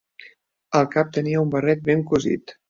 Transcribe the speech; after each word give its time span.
Al 0.79 0.87
cap 0.95 1.11
tenia 1.19 1.43
un 1.45 1.53
barret 1.57 1.85
ben 1.91 2.03
cosit. 2.15 2.57